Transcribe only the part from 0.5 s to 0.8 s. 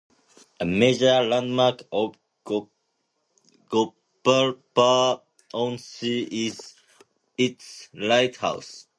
A